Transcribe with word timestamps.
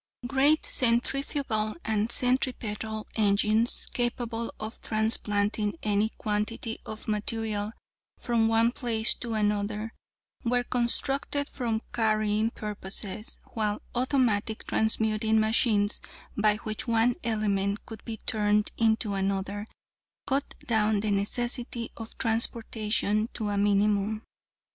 "Great 0.25 0.65
centrifugal 0.65 1.75
and 1.85 2.11
centripetal 2.11 3.05
engines, 3.15 3.85
capable 3.93 4.51
of 4.59 4.81
transplanting 4.81 5.77
any 5.83 6.09
quantity 6.17 6.79
of 6.87 7.07
material 7.07 7.71
from 8.17 8.47
one 8.47 8.71
place 8.71 9.13
to 9.13 9.35
another, 9.35 9.93
were 10.43 10.63
constructed 10.63 11.47
for 11.47 11.79
carrying 11.93 12.49
purposes, 12.49 13.37
while 13.53 13.79
automatic 13.93 14.65
transmuting 14.65 15.39
machines, 15.39 16.01
by 16.35 16.55
which 16.63 16.87
one 16.87 17.13
element 17.23 17.85
could 17.85 18.03
be 18.03 18.17
turned 18.17 18.71
into 18.79 19.13
another, 19.13 19.67
cut 20.25 20.55
down 20.65 21.01
the 21.01 21.11
necessity 21.11 21.91
of 21.95 22.17
transportation 22.17 23.29
to 23.35 23.49
a 23.49 23.55
minimum. 23.55 24.23